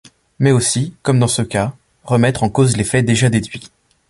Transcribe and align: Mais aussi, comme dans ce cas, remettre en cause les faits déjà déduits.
Mais 0.39 0.51
aussi, 0.51 0.95
comme 1.03 1.19
dans 1.19 1.27
ce 1.27 1.43
cas, 1.43 1.75
remettre 2.05 2.41
en 2.41 2.49
cause 2.49 2.75
les 2.75 2.83
faits 2.83 3.05
déjà 3.05 3.29
déduits. 3.29 3.69